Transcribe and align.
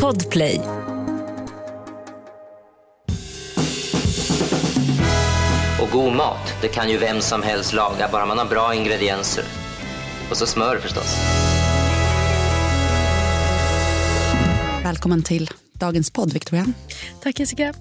Podplay. 0.00 0.60
Och 5.80 5.88
god 5.92 6.12
mat, 6.12 6.54
det 6.62 6.68
kan 6.68 6.90
ju 6.90 6.98
vem 6.98 7.20
som 7.20 7.42
helst 7.42 7.72
laga, 7.72 8.08
bara 8.12 8.26
man 8.26 8.38
har 8.38 8.46
bra 8.46 8.74
ingredienser. 8.74 9.44
Och 10.30 10.36
så 10.36 10.46
smör 10.46 10.78
förstås. 10.78 11.16
Välkommen 14.84 15.22
till 15.22 15.50
dagens 15.72 16.10
podd, 16.10 16.32
Victoria. 16.32 16.66
Tack 17.22 17.40
Jessica. 17.40 17.74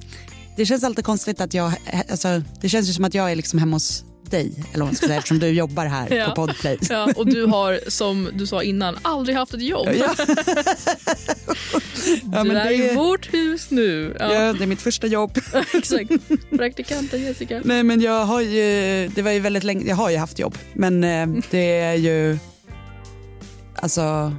Det 0.57 0.65
känns 0.65 0.83
alltid 0.83 1.05
konstigt 1.05 1.41
att 1.41 1.53
jag, 1.53 1.73
alltså, 2.09 2.41
det 2.61 2.69
känns 2.69 2.89
ju 2.89 2.93
som 2.93 3.05
att 3.05 3.13
jag 3.13 3.31
är 3.31 3.35
liksom 3.35 3.59
hemma 3.59 3.75
hos 3.75 4.03
dig, 4.31 4.51
eller 4.73 4.79
vad 4.79 4.87
man 4.87 4.95
ska 4.95 5.05
säga, 5.07 5.17
eftersom 5.17 5.39
du 5.39 5.47
jobbar 5.47 5.85
här 5.85 6.13
Ja. 6.15 6.25
på 6.25 6.35
Podplay. 6.47 6.77
Ja, 6.89 7.09
och 7.15 7.25
du 7.27 7.45
har, 7.45 7.79
som 7.89 8.29
du 8.33 8.47
sa 8.47 8.63
innan, 8.63 8.97
aldrig 9.01 9.35
haft 9.37 9.53
ett 9.53 9.61
jobb. 9.61 9.87
Ja. 9.99 10.15
Ja, 12.33 12.43
du 12.43 12.51
är 12.57 12.65
det- 12.65 12.73
i 12.91 12.95
vårt 12.95 13.33
hus 13.33 13.71
nu. 13.71 14.15
Ja, 14.19 14.33
Ja, 14.33 14.53
det 14.53 14.63
är 14.63 14.67
mitt 14.67 14.81
första 14.81 15.07
jobb. 15.07 15.37
Exakt. 15.73 16.11
Praktikanten 16.57 17.21
Jessica. 17.21 17.61
Nej, 17.63 17.83
men 17.83 18.01
jag 18.01 18.25
har 18.25 18.41
ju, 18.41 19.07
det 19.15 19.21
var 19.21 19.31
ju 19.31 19.39
väldigt 19.39 19.63
länge, 19.63 19.85
jag 19.85 19.95
har 19.95 20.09
ju 20.09 20.17
haft 20.17 20.39
jobb, 20.39 20.57
men 20.73 21.03
eh, 21.03 21.27
det 21.51 21.79
är 21.79 21.93
ju, 21.93 22.37
alltså, 23.75 24.35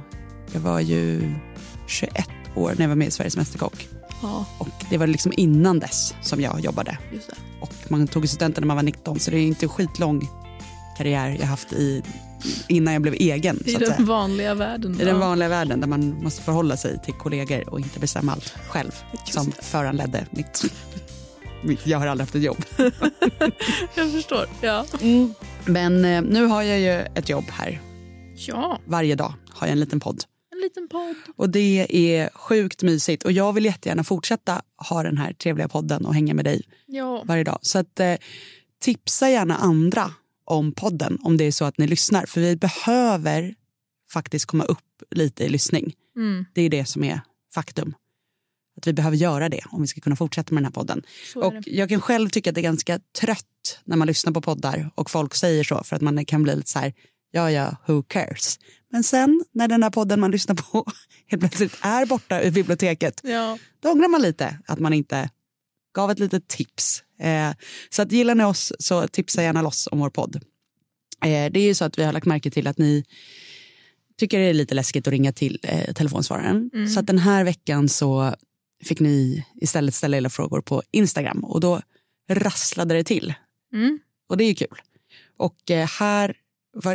jag 0.53 0.59
var 0.59 0.79
ju 0.79 1.21
21 1.87 2.27
år 2.55 2.73
när 2.77 2.81
jag 2.83 2.89
var 2.89 2.95
med 2.95 3.07
i 3.07 3.11
Sveriges 3.11 3.37
Mästerkock. 3.37 3.87
Ja, 4.21 4.45
Och 4.57 4.67
det 4.89 4.97
var 4.97 5.07
liksom 5.07 5.33
innan 5.37 5.79
dess 5.79 6.13
som 6.21 6.41
jag 6.41 6.59
jobbade. 6.59 6.97
just 7.13 7.27
det. 7.29 7.35
Och 7.61 7.73
man 7.97 8.07
tog 8.07 8.29
studenten 8.29 8.61
när 8.61 8.67
man 8.67 8.75
var 8.75 8.83
19 8.83 9.19
så 9.19 9.31
det 9.31 9.37
är 9.37 9.41
inte 9.41 9.65
en 9.65 9.69
skitlång 9.69 10.29
karriär 10.97 11.37
jag 11.39 11.47
haft 11.47 11.73
i, 11.73 12.03
innan 12.67 12.93
jag 12.93 13.01
blev 13.01 13.13
egen. 13.13 13.63
I 13.65 13.73
den 13.73 14.05
vanliga 14.05 14.53
världen. 14.53 15.01
I 15.01 15.05
den 15.05 15.07
ja. 15.07 15.17
vanliga 15.17 15.49
världen 15.49 15.81
där 15.81 15.87
man 15.87 16.23
måste 16.23 16.41
förhålla 16.41 16.77
sig 16.77 16.99
till 17.05 17.13
kollegor 17.13 17.69
och 17.69 17.79
inte 17.79 17.99
bestämma 17.99 18.31
allt 18.31 18.53
själv. 18.69 18.91
som 19.25 19.51
föranledde 19.51 20.25
mitt, 20.31 20.63
mitt... 21.63 21.87
Jag 21.87 21.99
har 21.99 22.07
aldrig 22.07 22.23
haft 22.23 22.35
ett 22.35 22.43
jobb. 22.43 22.65
Jag 23.95 24.11
förstår. 24.11 24.45
Ja. 24.61 24.85
Men 25.65 26.05
eh, 26.05 26.21
nu 26.21 26.45
har 26.45 26.61
jag 26.61 26.79
ju 26.79 27.07
ett 27.15 27.29
jobb 27.29 27.45
här. 27.49 27.81
ja, 28.35 28.79
Varje 28.85 29.15
dag 29.15 29.33
har 29.49 29.67
jag 29.67 29.71
en 29.71 29.79
liten 29.79 29.99
podd. 29.99 30.23
En 30.63 30.67
liten 30.67 30.87
podd. 30.89 31.15
Och 31.35 31.49
det 31.49 31.87
är 31.89 32.29
sjukt 32.33 32.83
mysigt. 32.83 33.23
Och 33.23 33.31
jag 33.31 33.53
vill 33.53 33.65
jättegärna 33.65 34.03
fortsätta 34.03 34.61
ha 34.89 35.03
den 35.03 35.17
här 35.17 35.33
trevliga 35.33 35.67
podden 35.67 36.05
och 36.05 36.13
hänga 36.13 36.33
med 36.33 36.45
dig 36.45 36.61
Ja, 36.85 37.23
varje 37.25 37.43
dag. 37.43 37.59
Så 37.61 37.79
att, 37.79 37.99
eh, 37.99 38.15
tipsa 38.81 39.29
gärna 39.29 39.55
andra 39.55 40.11
om 40.45 40.71
podden 40.71 41.19
om 41.23 41.37
det 41.37 41.43
är 41.43 41.51
så 41.51 41.65
att 41.65 41.77
ni 41.77 41.87
lyssnar. 41.87 42.25
För 42.25 42.41
vi 42.41 42.55
behöver 42.55 43.55
faktiskt 44.13 44.45
komma 44.45 44.63
upp 44.63 44.79
lite 45.11 45.43
i 45.43 45.49
lyssning. 45.49 45.93
mm, 46.15 46.45
Det 46.53 46.61
är 46.61 46.69
det 46.69 46.85
som 46.85 47.03
är 47.03 47.21
faktum. 47.53 47.95
Att 48.77 48.87
vi 48.87 48.93
behöver 48.93 49.17
göra 49.17 49.49
det 49.49 49.61
om 49.69 49.81
vi 49.81 49.87
ska 49.87 50.01
kunna 50.01 50.15
fortsätta 50.15 50.53
med 50.53 50.63
den 50.63 50.65
här 50.65 50.71
podden. 50.71 51.03
Och 51.35 51.53
jag 51.65 51.89
kan 51.89 52.01
själv 52.01 52.29
tycka 52.29 52.49
att 52.49 52.55
det 52.55 52.61
är 52.61 52.63
ganska 52.63 52.99
trött 53.19 53.79
när 53.83 53.97
man 53.97 54.07
lyssnar 54.07 54.33
på 54.33 54.41
poddar 54.41 54.89
och 54.95 55.09
folk 55.09 55.35
säger 55.35 55.63
så 55.63 55.83
för 55.83 55.95
att 55.95 56.01
man 56.01 56.25
kan 56.25 56.43
bli 56.43 56.55
lite 56.55 56.69
så 56.69 56.79
här, 56.79 56.93
ja 57.33 57.51
ja, 57.51 57.75
who 57.87 58.03
cares? 58.03 58.59
Men 58.91 59.03
sen 59.03 59.43
när 59.51 59.67
den 59.67 59.83
här 59.83 59.89
podden 59.89 60.19
man 60.19 60.31
lyssnar 60.31 60.55
på 60.55 60.85
helt 61.27 61.41
plötsligt 61.41 61.77
är 61.81 62.05
borta 62.05 62.41
ur 62.41 62.51
biblioteket, 62.51 63.21
Ja, 63.23 63.57
då 63.79 63.91
ångrar 63.91 64.07
man 64.07 64.21
lite 64.21 64.59
att 64.67 64.79
man 64.79 64.93
inte 64.93 65.29
gav 65.95 66.11
ett 66.11 66.19
litet 66.19 66.47
tips. 66.47 67.03
Eh, 67.19 67.51
så 67.89 68.01
att 68.01 68.11
gillar 68.11 68.35
ni 68.35 68.43
oss 68.43 68.73
så 68.79 69.07
tipsa 69.07 69.43
gärna 69.43 69.61
loss 69.61 69.87
om 69.91 69.99
vår 69.99 70.09
podd. 70.09 70.35
Eh, 71.25 71.51
det 71.51 71.59
är 71.59 71.65
ju 71.65 71.73
så 71.73 71.85
att 71.85 71.99
vi 71.99 72.03
har 72.03 72.13
lagt 72.13 72.25
märke 72.25 72.51
till 72.51 72.67
att 72.67 72.77
ni 72.77 73.05
tycker 74.17 74.39
det 74.39 74.45
är 74.45 74.53
lite 74.53 74.75
läskigt 74.75 75.07
att 75.07 75.11
ringa 75.11 75.33
till 75.33 75.59
eh, 75.63 75.93
telefonsvararen. 75.93 76.87
Så 76.93 76.99
att 76.99 77.07
den 77.07 77.19
här 77.19 77.43
veckan 77.43 77.89
så 77.89 78.35
fick 78.83 78.99
ni 78.99 79.45
istället 79.61 79.95
ställa 79.95 80.17
era 80.17 80.29
frågor 80.29 80.61
på 80.61 80.83
Instagram 80.91 81.43
och 81.43 81.59
då 81.59 81.81
rasslade 82.29 82.93
det 82.93 83.03
till. 83.03 83.33
Mm. 83.73 83.99
Och 84.29 84.37
det 84.37 84.43
är 84.43 84.47
ju 84.47 84.55
kul. 84.55 84.81
Och 85.37 85.71
eh, 85.71 85.87
här 85.87 86.35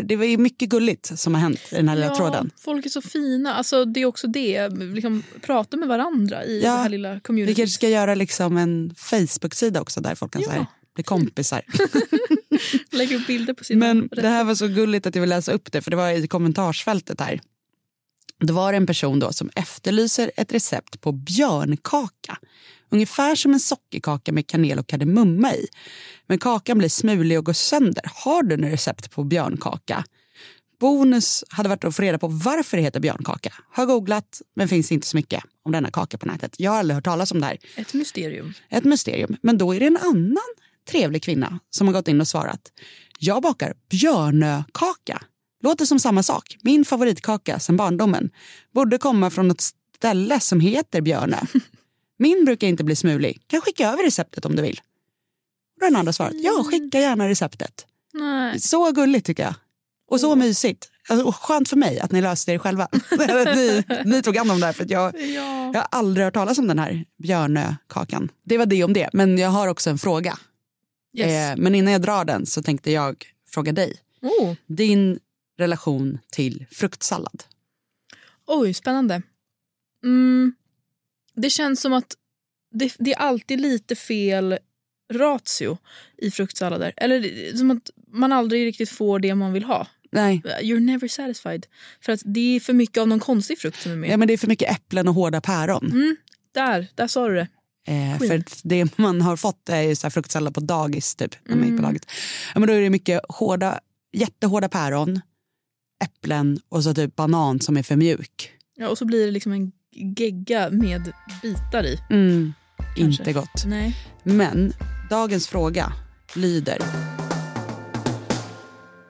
det 0.05 0.17
var 0.17 0.25
ju 0.25 0.39
mycket 0.39 0.69
gulligt 0.69 1.19
som 1.19 1.35
har 1.35 1.41
hänt 1.41 1.61
i 1.73 1.75
den 1.75 1.89
här 1.89 1.97
lilla 1.97 2.07
ja, 2.07 2.15
tråden. 2.17 2.51
folk 2.61 2.87
är 2.87 2.91
så 2.91 3.03
fina. 3.03 3.55
Alltså, 3.55 3.85
det 3.85 4.01
är 4.01 4.07
också 4.07 4.27
det. 4.27 4.69
Liksom, 4.69 5.23
prata 5.43 5.77
med 5.77 5.89
varandra 5.89 6.45
i 6.45 6.61
Ja, 6.65 6.73
det 6.73 6.79
här 6.79 6.89
lilla 6.89 7.15
Vi 7.15 7.21
communityt. 7.21 7.57
kanske 7.57 7.75
ska 7.75 7.89
göra 7.89 8.15
liksom 8.15 8.57
en 8.57 8.95
Facebook-sida 8.97 9.81
också 9.81 10.01
där 10.01 10.15
folk 10.15 10.33
kan 10.33 10.43
Ja. 10.43 10.47
så 10.49 10.53
här, 10.55 10.67
bli 10.95 11.05
kompisar. 11.05 11.63
Lägga 12.91 13.17
upp 13.17 13.27
bilder 13.27 13.55
på 13.55 13.65
sina 13.65 13.87
Men 13.87 14.03
rätter. 14.03 14.23
det 14.23 14.29
här 14.29 14.45
var 14.45 14.55
så 14.55 14.69
gulligt 14.69 15.07
att 15.07 15.15
jag 15.15 15.21
vill 15.23 15.31
läsa 15.31 15.53
upp 15.53 15.73
det 15.73 15.81
för 15.83 15.91
det 15.91 15.97
var 15.97 16.11
i 16.11 16.27
kommentarsfältet 16.29 17.21
här. 17.21 17.41
Då 18.41 18.55
var 18.55 18.73
det 18.73 18.77
en 18.77 18.87
person 18.87 19.19
då 19.21 19.33
som 19.33 19.51
efterlyser 19.55 20.31
ett 20.37 20.53
recept 20.53 21.01
på 21.01 21.13
björnkaka. 21.13 22.39
Ungefär 22.91 23.35
som 23.35 23.53
en 23.53 23.61
sockerkaka 23.61 24.33
med 24.33 24.47
kanel 24.47 24.79
och 24.79 24.87
kardemumma 24.87 25.55
i. 25.55 25.67
Men 26.27 26.39
kakan 26.39 26.79
blir 26.79 26.89
smulig 26.89 27.39
och 27.39 27.45
går 27.45 27.53
sönder. 27.53 28.05
Har 28.25 28.43
du 28.43 28.57
något 28.57 28.73
recept 28.73 29.11
på 29.11 29.25
björnkaka? 29.25 30.05
Bonus 30.81 31.45
hade 31.49 31.69
varit 31.69 31.85
att 31.85 31.97
få 31.97 32.03
reda 32.03 32.19
på 32.19 32.29
varför 32.29 32.77
det 32.77 32.83
heter 32.83 33.01
björnkaka. 33.01 33.55
Har 33.73 33.87
googlat 33.87 34.43
men 34.57 34.69
finns 34.69 34.93
inte 34.93 35.07
så 35.07 35.17
mycket 35.17 35.45
om 35.65 35.73
denna 35.73 35.91
kaka 35.91 36.19
på 36.19 36.27
nätet. 36.27 36.55
Jag 36.59 36.71
har 36.71 36.79
aldrig 36.79 36.95
hört 36.95 37.05
talas 37.05 37.33
om 37.33 37.41
det 37.41 37.47
här 37.47 37.59
Ett 37.77 37.95
mysterium. 37.95 38.53
ett 38.71 38.85
mysterium. 38.85 39.37
Men 39.43 39.59
då 39.59 39.75
är 39.75 39.81
det 39.81 39.87
en 39.87 39.97
annan 39.97 40.37
trevlig 40.91 41.23
kvinna 41.23 41.59
som 41.71 41.87
har 41.87 41.95
gått 41.95 42.09
in 42.09 42.21
och 42.21 42.29
svarat. 42.29 42.61
Jag 43.19 43.43
bakar 43.43 43.75
björnökaka. 43.91 45.23
Låter 45.63 45.85
som 45.85 45.99
samma 46.01 46.23
sak. 46.23 46.57
Min 46.63 46.85
favoritkaka 46.85 47.59
sen 47.59 47.77
barndomen. 47.77 48.31
Borde 48.75 48.99
komma 48.99 49.31
från 49.31 49.49
något 49.49 49.61
ställe 49.97 50.41
som 50.41 50.61
heter 50.61 51.01
Björnö. 51.01 51.37
Min 52.19 52.45
brukar 52.45 52.67
inte 52.67 52.85
bli 52.85 52.97
smulig. 52.97 53.43
Kan 53.47 53.61
skicka 53.61 53.89
över 53.89 54.03
receptet 54.05 54.45
om 54.45 54.57
du 54.57 54.63
vill. 54.63 54.81
Och 55.77 55.81
den 55.81 55.97
andra 55.97 56.13
svarat. 56.13 56.33
Ja, 56.37 56.65
skicka 56.65 57.01
gärna 57.01 57.29
receptet. 57.29 57.87
Nej. 58.15 58.61
Så 58.61 58.93
gulligt 58.93 59.27
tycker 59.27 59.43
jag. 59.43 59.55
Och 60.11 60.21
så 60.21 60.37
mysigt. 60.37 60.91
Alltså, 61.09 61.27
och 61.27 61.37
skönt 61.37 61.69
för 61.69 61.77
mig 61.77 62.01
att 62.01 62.13
ni 62.13 62.21
löste 62.21 62.53
det 62.53 62.59
själva. 62.59 62.89
ni, 63.55 63.85
ni 64.05 64.23
tog 64.23 64.37
hand 64.37 64.51
om 64.51 64.61
det 64.61 64.67
här 64.67 64.73
för 64.73 64.85
att 64.85 64.91
jag, 64.91 65.21
Ja. 65.21 65.71
jag 65.75 65.81
har 65.81 65.87
aldrig 65.91 66.25
hört 66.25 66.35
talas 66.35 66.59
om 66.59 66.67
den 66.67 66.79
här 66.79 67.05
björnökakan. 67.23 68.29
Det 68.45 68.59
var 68.59 68.67
det 68.67 68.85
om 68.85 68.93
det. 68.93 69.11
Men 69.13 69.39
jag 69.39 69.49
har 69.49 69.69
också 69.69 69.91
en 69.91 69.99
fråga. 69.99 70.39
Yes. 71.15 71.27
Eh, 71.27 71.63
men 71.63 71.75
innan 71.75 71.93
jag 71.93 72.03
drar 72.03 72.25
den 72.25 72.47
så 72.47 72.63
tänkte 72.63 72.91
jag 72.93 73.27
fråga 73.51 73.73
dig. 73.73 73.97
Oh. 74.23 74.55
Din 74.67 75.19
relation 75.59 76.19
till 76.33 76.67
fruktsallad. 76.71 77.45
Oj, 78.47 78.75
spännande. 78.75 79.23
Mm, 80.05 80.55
det 81.39 81.51
känns 81.51 81.81
som 81.81 81.93
att 81.93 82.15
det, 82.75 82.95
det 82.99 83.13
är 83.13 83.19
alltid 83.19 83.61
lite 83.61 83.97
fel 83.97 84.59
ratio 85.13 85.79
i 86.19 86.31
fruktsallader. 86.31 86.93
Eller 86.97 87.57
som 87.57 87.71
att 87.71 87.91
man 88.13 88.33
aldrig 88.33 88.67
riktigt 88.67 88.91
får 88.91 89.19
det 89.19 89.35
man 89.35 89.53
vill 89.53 89.65
ha. 89.65 89.87
Nej, 90.13 90.43
You're 90.63 90.81
never 90.81 91.09
satisfied. 91.09 91.67
För 92.01 92.13
att 92.13 92.21
det 92.25 92.57
är 92.57 92.61
för 92.61 92.73
mycket 92.73 93.01
av 93.01 93.09
någon 93.09 93.21
konstig 93.21 93.59
frukt 93.59 93.83
som 93.83 93.93
är 93.93 93.97
med. 93.97 94.11
ja, 94.11 94.17
men 94.17 94.29
det 94.29 94.35
är 94.35 94.39
för 94.39 94.49
mycket 94.49 94.71
äpplen 94.73 95.09
och 95.09 95.15
hårda 95.15 95.41
päron. 95.41 95.87
Mm, 95.93 96.17
där, 96.55 96.87
där 96.95 97.07
sa 97.07 97.29
du 97.29 97.35
det. 97.35 97.49
Eh, 97.89 98.19
för 98.19 98.43
det 98.69 98.99
man 98.99 99.21
har 99.23 99.37
fått 99.37 99.69
är 99.69 99.83
ju 99.83 99.97
så 99.97 100.11
fruktsallad 100.11 100.55
på 100.55 100.61
dagis. 100.61 101.15
Typ, 101.17 101.35
när 101.45 101.57
man 101.57 101.65
gick 101.65 101.69
Mm. 101.71 101.83
på 101.83 101.87
dagis. 101.87 102.03
Ja, 102.55 102.61
men 102.61 102.67
då 102.69 102.73
är 102.75 102.81
det 102.81 102.91
mycket 102.91 103.21
hårda, 103.29 103.81
jättehårda 104.13 104.69
päron, 104.69 105.21
äpplen 106.05 106.61
och 106.69 106.85
så 106.85 106.95
typ 106.95 107.17
banan 107.17 107.61
som 107.61 107.77
är 107.77 107.83
för 107.83 107.97
mjuk. 107.97 108.53
Ja, 108.77 108.89
och 108.89 108.99
så 108.99 109.05
blir 109.05 109.27
det 109.27 109.33
liksom 109.33 109.53
en 109.53 109.73
gegga 109.93 110.71
med 110.71 111.13
bitar 111.43 111.85
i. 111.85 111.99
Mm, 112.11 112.53
inte 112.97 113.33
gott. 113.33 113.65
Nej. 113.67 113.97
Men 114.23 114.73
dagens 115.11 115.49
fråga 115.49 115.93
lyder. 116.35 116.79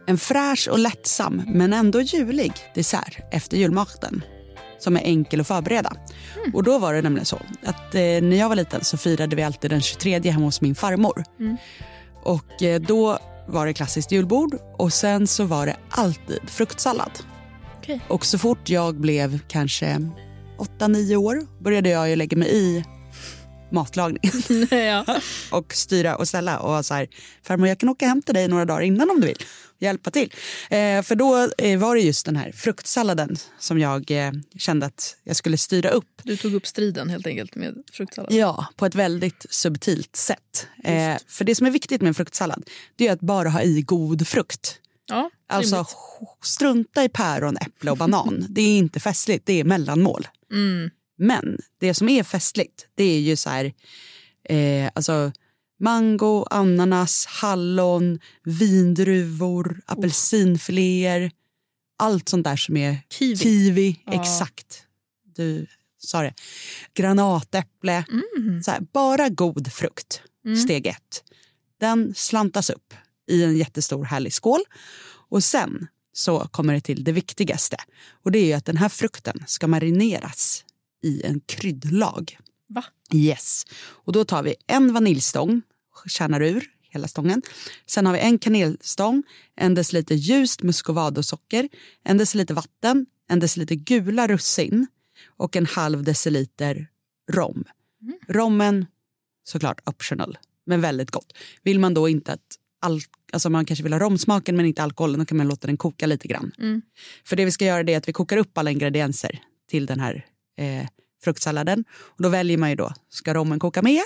En 0.07 0.19
fräsch 0.19 0.69
och 0.71 0.79
lättsam 0.79 1.43
men 1.47 1.73
ändå 1.73 2.01
julig 2.01 2.53
dessert 2.75 3.19
efter 3.33 3.57
julmaten 3.57 4.23
som 4.79 4.97
är 4.97 5.01
enkel 5.01 5.41
att 5.41 5.47
förbereda. 5.47 5.93
Och 6.53 6.63
då 6.63 6.79
var 6.79 6.95
det 6.95 7.03
nämligen 7.03 7.27
så 7.27 7.37
att 7.65 7.95
eh, 7.95 8.01
när 8.01 8.37
jag 8.37 8.49
var 8.49 8.57
liten 8.57 8.85
så 8.85 8.97
firade 8.97 9.37
vi 9.37 9.43
alltid 9.43 9.71
den 9.71 9.81
23 9.81 10.31
hemma 10.31 10.45
hos 10.45 10.61
min 10.61 10.75
farmor. 10.75 11.25
Mm. 11.41 11.57
Och 12.23 12.63
eh, 12.63 12.81
då 12.81 13.19
var 13.49 13.67
det 13.67 13.73
klassiskt 13.73 14.13
julbord 14.13 14.59
och 14.79 14.93
sen 14.93 15.27
så 15.27 15.45
var 15.45 15.67
det 15.67 15.77
alltid 15.91 16.41
fruktsallad. 16.47 17.11
Okej. 17.79 18.01
Och 18.09 18.27
så 18.27 18.39
fort 18.39 18.69
jag 18.69 18.95
blev 18.95 19.39
kanske 19.49 20.11
8-9 20.59 21.17
år 21.17 21.63
började 21.63 21.89
jag 21.89 22.11
ju 22.11 22.17
lägga 22.17 22.37
mig 22.37 22.49
i 22.57 22.85
matlagning 23.71 24.21
ja. 24.71 25.05
och 25.51 25.75
styra 25.75 26.17
och 26.17 26.29
ställa 26.29 26.59
och 26.59 26.87
så 26.87 26.95
här, 26.95 27.09
farmor 27.43 27.69
jag 27.69 27.79
kan 27.79 27.89
åka 27.89 28.07
hem 28.07 28.23
till 28.23 28.35
dig 28.35 28.49
några 28.49 28.65
dagar 28.65 28.81
innan 28.81 29.11
om 29.11 29.21
du 29.21 29.27
vill. 29.27 29.45
Hjälpa 29.81 30.11
till. 30.11 30.33
Eh, 30.71 31.03
för 31.03 31.15
då 31.15 31.49
eh, 31.59 31.79
var 31.79 31.95
det 31.95 32.01
just 32.01 32.27
den 32.27 32.37
här 32.37 32.53
fruktsalladen 32.53 33.37
som 33.59 33.79
jag 33.79 34.11
eh, 34.11 34.33
kände 34.59 34.87
att 34.87 35.17
jag 35.25 35.37
skulle 35.37 35.59
styra 35.59 35.91
upp. 35.91 36.21
Du 36.23 36.37
tog 36.37 36.55
upp 36.55 36.67
striden 36.67 37.11
helt 37.11 37.27
enkelt 37.27 37.55
med 37.55 37.75
fruktsallad. 37.93 38.33
Ja, 38.33 38.67
på 38.77 38.87
ett 38.87 38.95
väldigt 38.95 39.47
subtilt 39.51 40.17
sätt. 40.17 40.67
Eh, 40.85 41.17
för 41.29 41.45
det 41.45 41.55
som 41.55 41.67
är 41.67 41.71
viktigt 41.71 42.01
med 42.01 42.09
en 42.09 42.15
fruktsallad 42.15 42.65
det 42.97 43.09
är 43.09 43.13
att 43.13 43.21
bara 43.21 43.49
ha 43.49 43.63
i 43.63 43.83
god 43.83 44.29
frukt. 44.29 44.81
Ja, 45.09 45.31
Alltså 45.49 45.77
rimligt. 45.77 45.97
strunta 46.43 47.05
i 47.05 47.09
päron, 47.09 47.57
äpple 47.57 47.91
och 47.91 47.97
banan. 47.97 48.47
Det 48.51 48.61
är 48.61 48.79
inte 48.79 49.01
festligt, 49.01 49.47
det 49.47 49.61
är 49.61 49.65
mellanmål. 49.65 50.29
Mm. 50.53 50.91
Men 51.19 51.59
det 51.81 51.95
som 51.95 52.09
är 52.09 52.23
festligt, 52.23 52.87
det 52.95 53.05
är 53.05 53.21
ju 53.21 53.37
så 53.37 53.51
här, 53.51 53.73
eh, 54.49 54.91
alltså 54.95 55.33
mango, 55.81 56.47
ananas, 56.51 57.27
hallon, 57.27 58.19
vindruvor, 58.45 59.81
apelsinfiléer. 59.87 61.31
Allt 61.99 62.29
sånt 62.29 62.45
där 62.45 62.57
som 62.57 62.77
är 62.77 62.97
Kiwi. 63.11 64.01
Ja. 64.07 64.13
exakt. 64.23 64.83
Du 65.37 65.67
sa 65.99 66.23
det. 66.23 66.35
Granatäpple. 66.95 68.05
Mm. 68.37 68.63
Så 68.63 68.71
här, 68.71 68.81
bara 68.81 69.29
god 69.29 69.73
frukt, 69.73 70.23
steg 70.65 70.87
ett. 70.87 71.25
Den 71.81 72.15
slantas 72.17 72.71
upp 72.71 72.95
i 73.29 73.45
en 73.45 73.57
jättestor 73.57 74.05
härlig 74.05 74.33
skål. 74.33 74.61
Och 75.29 75.45
sen 75.45 75.87
så 76.13 76.41
kommer 76.41 76.75
det 76.75 76.81
till 76.81 77.05
det 77.05 77.13
viktigaste. 77.13 77.77
Och 78.23 78.33
det 78.33 78.53
är 78.53 78.57
att 78.57 78.65
den 78.65 78.77
här 78.77 78.89
frukten 78.89 79.45
ska 79.47 79.67
marineras 79.67 80.65
i 81.03 81.23
en 81.23 81.41
kryddlag. 81.41 82.39
Va? 82.69 82.85
Yes. 83.15 83.65
Och 83.81 84.13
då 84.13 84.25
tar 84.25 84.43
vi 84.43 84.55
en 84.67 84.93
vaniljstång, 84.93 85.63
kärnar 86.07 86.43
ur 86.43 86.65
hela 86.91 87.09
stången. 87.09 87.43
Sen 87.87 88.07
har 88.07 88.13
vi 88.13 88.19
en 88.19 88.39
kanelstång, 88.39 89.23
en 89.57 89.75
deciliter 89.75 90.15
ljust 90.15 90.63
muscovadosocker, 90.63 91.69
en 92.05 92.19
deciliter 92.19 92.55
vatten, 92.55 93.07
en 93.29 93.41
deciliter 93.41 93.75
gula 93.75 94.29
russin 94.29 94.87
och 95.27 95.57
en 95.57 95.67
halv 95.67 96.03
deciliter 96.03 96.89
rom. 97.31 97.65
Rommen, 98.29 98.87
såklart 99.45 99.89
optional, 99.89 100.39
men 100.67 100.81
väldigt 100.81 101.11
gott. 101.11 101.33
Vill 101.63 101.81
man 101.81 101.95
då 101.95 102.09
inte 102.09 102.33
att 102.33 102.59
all, 102.81 103.01
alltså 103.33 103.51
man 103.51 103.65
kanske 103.65 103.83
vill 103.83 103.93
ha 103.93 104.01
romsmaken 104.01 104.57
men 104.57 104.67
inte 104.67 104.83
alkoholen, 104.83 105.19
då 105.19 105.27
kan 105.27 105.37
man 105.37 105.49
låta 105.49 105.67
den 105.67 105.77
koka 105.77 106.07
lite 106.07 106.29
grann. 106.29 106.53
Mm. 106.59 106.83
För 107.25 107.37
det 107.37 107.45
vi 107.45 107.51
ska 107.51 107.65
göra 107.65 107.91
är 107.91 107.97
att 107.97 108.09
vi 108.09 108.13
kokar 108.13 108.37
upp 108.37 108.59
alla 108.59 108.71
ingredienser 108.71 109.39
till 109.71 109.87
den 109.87 110.01
här 110.01 110.27
eh, 110.59 110.87
fruktsalladen. 111.25 111.85
Och 111.91 112.23
då 112.23 112.29
väljer 112.29 112.59
man 112.59 112.71
ju 112.71 112.77
då, 112.77 112.93
ska 113.09 113.35
rommen 113.35 113.59
koka 113.59 113.83
med 113.83 114.03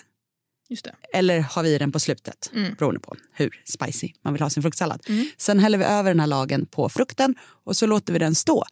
eller 1.12 1.40
har 1.40 1.62
vi 1.62 1.78
den 1.78 1.92
på 1.92 2.00
slutet? 2.00 2.50
Mm. 2.54 2.74
Beroende 2.78 3.00
på 3.00 3.16
hur 3.32 3.62
spicy 3.64 4.12
man 4.22 4.32
vill 4.32 4.42
ha 4.42 4.50
sin 4.50 4.62
fruktsallad. 4.62 5.02
Sen 5.36 5.58
häller 5.58 5.78
vi 5.78 5.84
över 5.84 6.10
den 6.10 6.20
här 6.20 6.26
lagen 6.26 6.66
på 6.66 6.88
frukten 6.88 7.34
och 7.40 7.76
så 7.76 7.86
låter 7.86 8.12
vi 8.12 8.18
den 8.18 8.34
stå. 8.34 8.64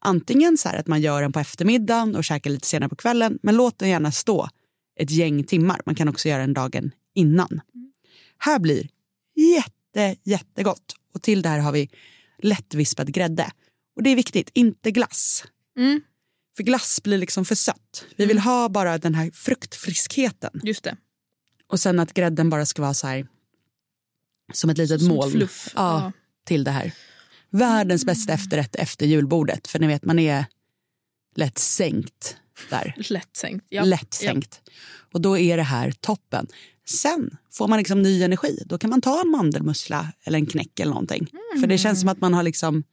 Antingen 0.00 0.58
så 0.58 0.68
här 0.68 0.78
att 0.78 0.86
man 0.86 1.00
gör 1.00 1.22
den 1.22 1.32
på 1.32 1.40
eftermiddagen 1.40 2.16
och 2.16 2.24
käkar 2.24 2.50
lite 2.50 2.66
senare 2.66 2.88
på 2.88 2.96
kvällen. 2.96 3.38
Men 3.42 3.56
låt 3.56 3.78
den 3.78 3.88
gärna 3.88 4.12
stå 4.12 4.48
ett 5.00 5.10
gäng 5.10 5.44
timmar. 5.44 5.80
Man 5.86 5.94
kan 5.94 6.08
också 6.08 6.28
göra 6.28 6.40
den 6.40 6.54
dagen 6.54 6.90
innan. 7.14 7.60
Här 8.38 8.58
blir 8.58 8.88
jätte, 9.36 9.72
jättegott. 10.22 10.94
Och 11.14 11.22
till 11.22 11.42
det 11.42 11.48
här 11.48 11.58
har 11.58 11.72
vi 11.72 11.90
lättvispad 12.38 13.12
grädde. 13.12 13.50
Och 13.96 14.02
det 14.02 14.10
är 14.10 14.16
viktigt, 14.16 14.50
inte 14.54 14.90
glass. 14.90 15.44
Mm. 15.76 16.00
För 16.56 16.62
glass 16.62 17.02
blir 17.02 17.18
liksom 17.18 17.44
för 17.44 17.54
sött. 17.54 18.04
Vi 18.16 18.26
vill 18.26 18.38
ha 18.38 18.68
bara 18.68 18.98
den 18.98 19.14
här 19.14 19.30
fruktfriskheten. 19.30 20.60
Just 20.64 20.84
det. 20.84 20.96
Och 21.66 21.80
sen 21.80 22.00
att 22.00 22.14
grädden 22.14 22.50
bara 22.50 22.66
ska 22.66 22.82
vara 22.82 22.94
så 22.94 23.06
här 23.06 23.26
som 24.52 24.70
ett 24.70 24.78
litet 24.78 25.00
Som 25.02 25.18
ett 25.18 25.32
fluff. 25.32 25.68
Ja, 25.74 26.00
Ja. 26.02 26.12
till 26.44 26.64
det 26.64 26.70
här. 26.70 26.92
Världens 27.50 28.04
bästa 28.04 28.32
efterrätt 28.32 28.76
efter 28.76 29.06
julbordet. 29.06 29.66
För 29.68 29.78
ni 29.78 29.86
vet, 29.86 30.04
man 30.04 30.18
är 30.18 30.44
lätt 31.36 31.58
sänkt 31.58 32.36
där. 32.70 32.94
Lätt 33.10 33.36
sänkt. 33.36 33.66
Ja. 33.68 33.84
Lätt 33.84 34.14
sänkt. 34.14 34.60
Och 35.12 35.20
då 35.20 35.38
är 35.38 35.56
det 35.56 35.62
här 35.62 35.90
toppen. 35.90 36.46
Sen 36.90 37.36
får 37.52 37.68
man 37.68 37.78
liksom 37.78 38.02
ny 38.02 38.22
energi. 38.22 38.62
Då 38.66 38.78
kan 38.78 38.90
man 38.90 39.00
ta 39.00 39.20
en 39.20 39.30
mandelmussla 39.30 40.12
eller 40.24 40.38
en 40.38 40.46
knäck 40.46 40.80
eller 40.80 40.90
någonting. 40.92 41.26
För 41.60 41.66
det 41.66 41.78
känns 41.78 42.00
som 42.00 42.08
att 42.08 42.20
man 42.20 42.34
har 42.34 42.42
liksom 42.42 42.84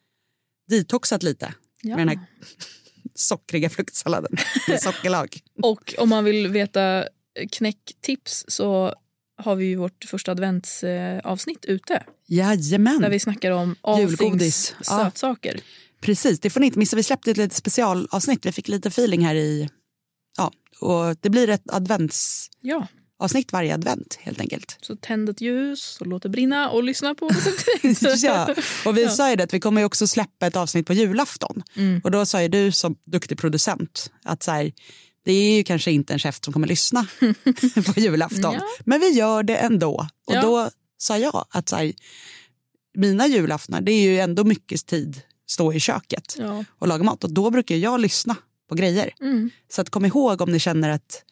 detoxat 0.69 1.23
lite 1.23 1.53
Ja. 1.81 1.95
med 1.95 2.07
den 2.07 2.17
här 2.17 2.27
sockriga 3.15 3.69
fruktsalladen 3.69 4.37
med 4.67 4.81
sockerlag. 4.81 5.39
Och 5.63 5.95
om 5.97 6.09
man 6.09 6.23
vill 6.23 6.47
veta 6.47 7.07
knäcktips 7.51 8.45
så 8.47 8.93
har 9.37 9.55
vi 9.55 9.65
ju 9.65 9.75
vårt 9.75 10.03
första 10.03 10.31
adventsavsnitt 10.31 11.65
ute. 11.65 12.03
Jajamän. 12.27 13.01
Där 13.01 13.09
vi 13.09 13.19
snackar 13.19 13.51
om 13.51 13.75
Julgodis. 13.99 14.19
things 14.69 14.75
Ja. 14.89 15.03
sötsaker. 15.05 15.59
Precis, 16.01 16.39
det 16.39 16.49
får 16.49 16.59
ni 16.59 16.65
inte 16.65 16.79
missa. 16.79 16.95
Vi 16.95 17.03
släppte 17.03 17.31
ett 17.31 17.37
litet 17.37 17.53
specialavsnitt. 17.57 18.45
Vi 18.45 18.51
fick 18.51 18.67
lite 18.67 18.87
feeling 18.87 19.25
här 19.25 19.35
i... 19.35 19.69
Ja, 20.37 20.51
och 20.79 21.15
det 21.21 21.29
blir 21.29 21.49
ett 21.49 21.71
adventsavsnitt 21.73 22.57
Ja, 22.61 22.87
varje 23.51 23.73
advent 23.73 24.17
helt 24.21 24.39
enkelt. 24.39 24.77
så 24.81 24.95
tänd 24.95 25.29
ett 25.29 25.41
ljus 25.41 25.97
och 26.01 26.07
låt 26.07 26.23
det 26.23 26.29
brinna 26.29 26.69
och 26.69 26.83
lyssna 26.83 27.15
på 27.15 27.27
receptet. 27.83 28.23
ja, 28.23 28.55
och 28.85 28.97
vi 28.97 29.03
Ja. 29.03 29.09
sa 29.09 29.29
ju 29.29 29.35
det 29.35 29.43
att 29.43 29.53
vi 29.53 29.59
kommer 29.59 29.81
ju 29.81 29.85
också 29.85 30.07
släppa 30.07 30.47
ett 30.47 30.55
avsnitt 30.55 30.87
på 30.87 30.93
julafton. 30.93 31.63
Mm. 31.75 32.01
Och 32.03 32.11
då 32.11 32.25
sa 32.25 32.41
ju 32.41 32.47
du 32.47 32.71
som 32.71 32.95
duktig 33.05 33.37
producent 33.37 34.11
att 34.23 34.43
så 34.43 34.51
här, 34.51 34.71
det 35.25 35.31
är 35.31 35.57
ju 35.57 35.63
kanske 35.63 35.91
inte 35.91 36.13
en 36.13 36.19
chef 36.19 36.39
som 36.43 36.53
kommer 36.53 36.67
lyssna 36.67 37.07
på 37.93 37.99
julafton. 37.99 38.53
Ja. 38.53 38.61
Men 38.85 38.99
vi 38.99 39.09
gör 39.09 39.43
det 39.43 39.55
ändå. 39.55 40.07
Och 40.27 40.35
Ja. 40.35 40.41
då 40.41 40.69
sa 40.97 41.17
jag 41.17 41.45
att 41.49 41.69
så 41.69 41.75
här, 41.75 41.93
mina 42.97 43.27
julaftnar 43.27 43.81
det 43.81 43.91
är 43.91 44.01
ju 44.01 44.19
ändå 44.19 44.43
mycket 44.43 44.85
tid 44.85 45.21
stå 45.47 45.73
i 45.73 45.79
köket 45.79 46.37
och 46.79 46.87
laga 46.87 47.03
mat. 47.03 47.23
Och 47.23 47.33
då 47.33 47.49
brukar 47.51 47.75
jag 47.75 47.99
lyssna 47.99 48.35
på 48.69 48.75
grejer. 48.75 49.13
Mm. 49.21 49.49
Så 49.69 49.81
att 49.81 49.89
kom 49.89 50.05
ihåg 50.05 50.41
om 50.41 50.51
ni 50.51 50.59
känner 50.59 50.89
att 50.89 51.23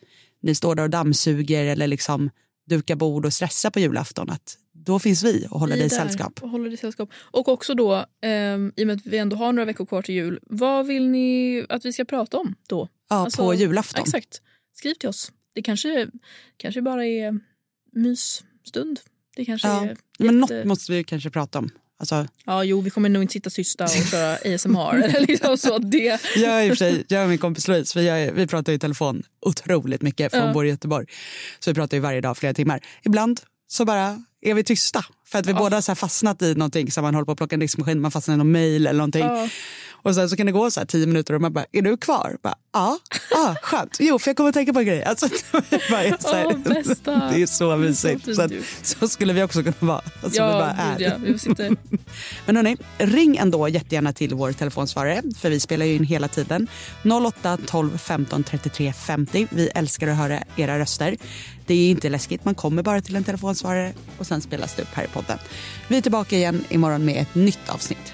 ni 0.43 0.55
står 0.55 0.75
där 0.75 0.83
och 0.83 0.89
dammsuger 0.89 1.65
eller 1.65 1.87
liksom 1.87 2.29
dukar 2.65 2.95
bord 2.95 3.25
och 3.25 3.33
stressar 3.33 3.69
på 3.69 3.79
julafton 3.79 4.29
att 4.29 4.57
då 4.71 4.99
finns 4.99 5.23
vi 5.23 5.47
och 5.49 5.59
håller 5.59 5.73
Vi 5.75 5.79
dig 5.81 5.89
sällskap. 5.89 6.43
Och, 6.43 6.49
håller 6.49 6.69
dig 6.69 6.77
sällskap. 6.77 7.09
och 7.15 7.47
också 7.47 7.73
då, 7.75 8.05
ehm, 8.21 8.71
i 8.75 8.83
och 8.83 8.87
med 8.87 8.95
att 8.97 9.05
vi 9.05 9.17
ändå 9.17 9.35
har 9.35 9.53
några 9.53 9.65
veckor 9.65 9.85
kvar 9.85 10.01
till 10.01 10.15
jul, 10.15 10.39
vad 10.43 10.87
vill 10.87 11.09
ni 11.09 11.65
att 11.69 11.85
vi 11.85 11.93
ska 11.93 12.05
prata 12.05 12.37
om 12.37 12.55
då? 12.67 12.87
Ja, 13.09 13.15
Alltså, 13.15 13.41
på 13.45 13.53
julafton. 13.53 14.01
Exakt. 14.03 14.41
Skriv 14.73 14.93
till 14.93 15.09
oss. 15.09 15.31
Det 15.53 15.61
kanske, 15.61 16.07
kanske 16.57 16.81
bara 16.81 17.05
är 17.05 17.39
mysstund. 17.91 18.99
Det 19.35 19.45
kanske 19.45 19.67
Ja. 19.67 19.85
är 19.85 19.97
Men 20.19 20.39
jätte- 20.41 20.55
något 20.57 20.65
måste 20.65 20.91
vi 20.91 21.03
kanske 21.03 21.29
prata 21.29 21.59
om. 21.59 21.69
Alltså, 22.03 22.27
Ja, 22.45 22.63
jo, 22.63 22.81
vi 22.81 22.89
kommer 22.89 23.09
nog 23.09 23.23
inte 23.23 23.33
sitta 23.33 23.49
tysta 23.49 23.83
och 23.83 23.89
köra 24.11 24.55
ASMR. 24.55 24.93
eller 25.03 25.19
liksom 25.27 25.57
så 25.57 25.77
det, 25.77 26.19
jag 26.35 26.61
är 26.61 26.63
i 26.63 26.65
och 26.65 26.69
för 26.69 26.75
sig, 26.75 27.05
jag 27.07 27.23
och 27.23 27.29
min 27.29 27.37
kompis 27.37 27.67
Louise, 27.67 27.99
vi, 27.99 28.05
gör, 28.05 28.31
vi 28.31 28.47
pratar 28.47 28.73
i 28.73 28.79
telefon 28.79 29.23
otroligt 29.45 30.01
mycket 30.01 30.31
från 30.31 30.41
Ja. 30.41 30.51
vår 30.53 30.65
i 30.65 30.69
Göteborg. 30.69 31.05
Så 31.59 31.69
vi 31.71 31.75
pratar 31.75 31.97
ju 31.97 32.01
varje 32.01 32.21
dag 32.21 32.37
flera 32.37 32.53
timmar. 32.53 32.79
Ibland 33.03 33.41
så 33.67 33.85
bara 33.85 34.23
är 34.41 34.53
vi 34.53 34.63
tysta 34.63 35.05
för 35.27 35.39
att 35.39 35.45
vi 35.45 35.53
båda 35.53 35.77
har 35.77 35.81
så 35.81 35.95
fastnat 35.95 36.41
i 36.41 36.55
någonting 36.55 36.91
som 36.91 37.03
man 37.03 37.13
håller 37.15 37.25
på 37.25 37.31
att 37.31 37.37
plocka 37.37 37.55
en 37.55 37.59
diskmaskin, 37.59 38.01
man 38.01 38.11
fastnar 38.11 38.35
i 38.35 38.37
någon 38.37 38.51
mail 38.51 38.87
eller 38.87 38.97
någonting. 38.97 39.25
ja, 39.25 39.47
Och 40.03 40.15
sen 40.15 40.29
så 40.29 40.35
kan 40.37 40.45
det 40.45 40.51
gå 40.51 40.71
så 40.71 40.79
här 40.79 40.87
tio 40.87 41.07
minuter 41.07 41.33
och 41.33 41.41
man 41.41 41.53
bara, 41.53 41.65
är 41.71 41.81
du 41.81 41.97
kvar? 41.97 42.37
Bara, 42.43 42.55
ja, 42.73 42.99
ah, 43.35 43.55
skönt. 43.61 43.97
Jo, 43.99 44.19
för 44.19 44.29
jag 44.29 44.37
kommer 44.37 44.49
att 44.49 44.53
tänka 44.53 44.73
på 44.73 44.79
en 44.79 44.85
grej. 44.85 45.03
Alltså, 45.03 45.27
bara 45.89 46.03
är 46.03 46.17
så 46.19 46.35
här, 46.35 46.57
bästa. 46.57 47.29
det 47.33 47.41
är 47.41 47.45
så 47.45 47.77
mysigt. 47.77 48.35
Så, 48.35 48.49
så 48.81 49.07
skulle 49.07 49.33
vi 49.33 49.43
också 49.43 49.63
kunna 49.63 49.75
vara. 49.79 50.01
Alltså, 50.23 50.47
vi 50.47 50.53
bara 50.53 50.75
ja, 50.77 50.83
är. 50.83 50.99
ja, 50.99 51.11
vi 51.23 51.39
sitter, 51.39 51.75
Men 52.45 52.55
hörni, 52.55 52.77
ring 52.97 53.37
ändå 53.37 53.67
jättegärna 53.67 54.13
till 54.13 54.33
vår 54.33 54.51
telefonsvarare, 54.51 55.21
för 55.37 55.49
vi 55.49 55.59
spelar 55.59 55.85
ju 55.85 55.95
in 55.95 56.03
hela 56.03 56.27
tiden. 56.27 56.67
08 57.25 57.57
12 57.65 57.97
15 57.97 58.43
33 58.43 58.93
50. 58.93 59.47
Vi 59.51 59.67
älskar 59.67 60.07
att 60.07 60.17
höra 60.17 60.43
era 60.55 60.79
röster. 60.79 61.17
Det 61.65 61.73
är 61.73 61.91
inte 61.91 62.09
läskigt, 62.09 62.45
man 62.45 62.55
kommer 62.55 62.83
bara 62.83 63.01
till 63.01 63.15
en 63.15 63.23
telefonsvarare 63.23 63.93
och 64.17 64.27
sen 64.27 64.41
spelas 64.41 64.75
det 64.75 64.81
upp 64.81 64.93
här 64.93 65.03
i 65.03 65.07
podden. 65.07 65.37
Vi 65.87 65.97
är 65.97 66.01
tillbaka 66.01 66.35
igen 66.35 66.65
imorgon 66.69 67.05
med 67.05 67.21
ett 67.21 67.35
nytt 67.35 67.69
avsnitt. 67.69 68.13